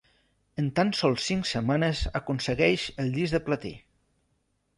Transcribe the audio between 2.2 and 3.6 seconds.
aconsegueix el Disc de